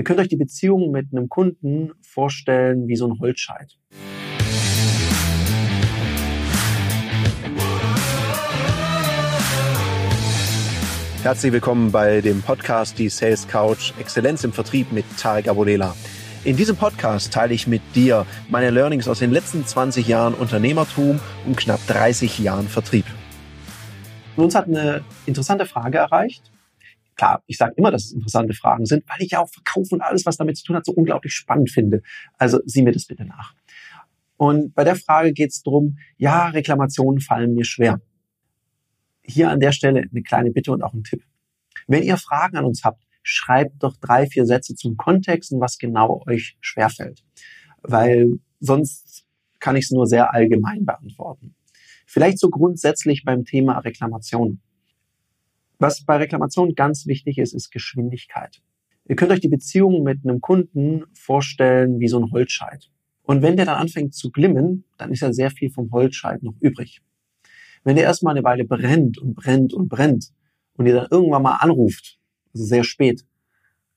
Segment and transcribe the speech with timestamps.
[0.00, 3.76] Ihr könnt euch die Beziehung mit einem Kunden vorstellen wie so ein Holzscheit.
[11.22, 15.94] Herzlich willkommen bei dem Podcast Die Sales Couch Exzellenz im Vertrieb mit Tarek Abodela.
[16.44, 21.20] In diesem Podcast teile ich mit dir meine Learnings aus den letzten 20 Jahren Unternehmertum
[21.46, 23.04] und knapp 30 Jahren Vertrieb.
[24.36, 26.50] Uns hat eine interessante Frage erreicht.
[27.20, 30.00] Klar, ich sage immer, dass es interessante Fragen sind, weil ich ja auch Verkauf und
[30.00, 32.00] alles, was damit zu tun hat, so unglaublich spannend finde.
[32.38, 33.52] Also sieh mir das bitte nach.
[34.38, 38.00] Und bei der Frage geht es darum, ja, Reklamationen fallen mir schwer.
[39.22, 41.22] Hier an der Stelle eine kleine Bitte und auch ein Tipp.
[41.86, 45.76] Wenn ihr Fragen an uns habt, schreibt doch drei, vier Sätze zum Kontext und was
[45.76, 47.22] genau euch schwerfällt.
[47.82, 49.26] Weil sonst
[49.58, 51.54] kann ich es nur sehr allgemein beantworten.
[52.06, 54.62] Vielleicht so grundsätzlich beim Thema Reklamation.
[55.80, 58.60] Was bei Reklamation ganz wichtig ist, ist Geschwindigkeit.
[59.08, 62.90] Ihr könnt euch die Beziehung mit einem Kunden vorstellen wie so ein Holzscheit.
[63.22, 66.54] Und wenn der dann anfängt zu glimmen, dann ist ja sehr viel vom Holzscheit noch
[66.60, 67.00] übrig.
[67.82, 70.34] Wenn der erstmal eine Weile brennt und brennt und brennt
[70.74, 72.18] und ihr dann irgendwann mal anruft
[72.52, 73.24] also sehr spät,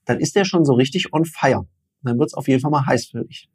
[0.06, 1.66] dann ist der schon so richtig on fire.
[2.02, 3.50] Dann wird es auf jeden Fall mal heiß für dich.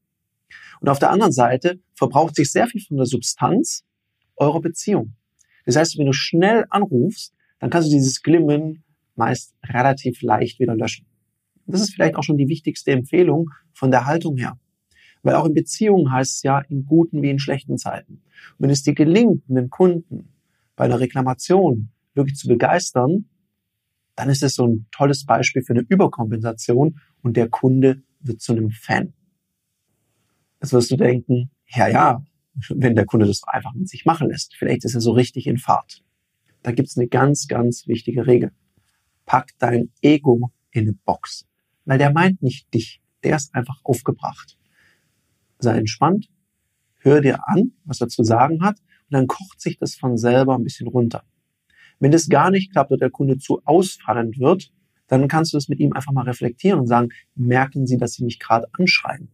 [0.81, 3.85] Und auf der anderen Seite verbraucht sich sehr viel von der Substanz
[4.35, 5.15] eurer Beziehung.
[5.65, 8.83] Das heißt, wenn du schnell anrufst, dann kannst du dieses Glimmen
[9.15, 11.05] meist relativ leicht wieder löschen.
[11.65, 14.57] Das ist vielleicht auch schon die wichtigste Empfehlung von der Haltung her.
[15.21, 18.13] Weil auch in Beziehungen heißt es ja in guten wie in schlechten Zeiten.
[18.13, 20.29] Und wenn es dir gelingt, einen Kunden
[20.75, 23.25] bei einer Reklamation wirklich zu begeistern,
[24.15, 28.53] dann ist es so ein tolles Beispiel für eine Überkompensation und der Kunde wird zu
[28.53, 29.13] einem Fan.
[30.61, 32.25] Jetzt wirst du denken, ja, ja,
[32.69, 35.57] wenn der Kunde das einfach mit sich machen lässt, vielleicht ist er so richtig in
[35.57, 36.03] Fahrt.
[36.61, 38.51] Da gibt's eine ganz, ganz wichtige Regel.
[39.25, 41.47] Pack dein Ego in eine Box.
[41.85, 44.57] Weil der meint nicht dich, der ist einfach aufgebracht.
[45.59, 46.29] Sei entspannt,
[46.99, 50.55] hör dir an, was er zu sagen hat, und dann kocht sich das von selber
[50.55, 51.23] ein bisschen runter.
[51.99, 54.71] Wenn das gar nicht klappt oder der Kunde zu ausfallend wird,
[55.07, 58.23] dann kannst du das mit ihm einfach mal reflektieren und sagen, merken Sie, dass Sie
[58.23, 59.29] mich gerade anschreien.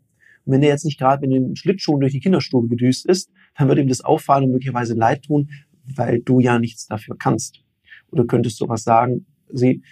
[0.46, 3.68] Und wenn er jetzt nicht gerade mit den Schlittschuhen durch die Kinderstube gedüst ist, dann
[3.68, 5.50] wird ihm das auffallen und möglicherweise leid tun,
[5.96, 7.64] weil du ja nichts dafür kannst.
[8.12, 9.84] Oder könntest du was sagen, Sie,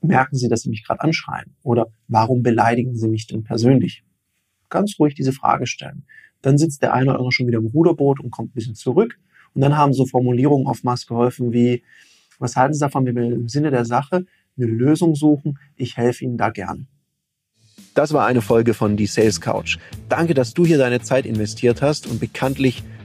[0.00, 1.54] merken Sie, dass Sie mich gerade anschreien?
[1.62, 4.04] Oder warum beleidigen Sie mich denn persönlich?
[4.68, 6.04] Ganz ruhig diese Frage stellen.
[6.42, 9.18] Dann sitzt der eine oder andere schon wieder im Ruderboot und kommt ein bisschen zurück
[9.54, 11.82] und dann haben so Formulierungen oftmals geholfen wie,
[12.38, 14.26] was halten Sie davon, wenn wir im Sinne der Sache
[14.56, 15.58] eine Lösung suchen?
[15.76, 16.86] Ich helfe Ihnen da gern.
[17.94, 19.78] Das war eine Folge von Die Sales Couch.
[20.08, 22.84] Danke, dass du hier deine Zeit investiert hast und bekanntlich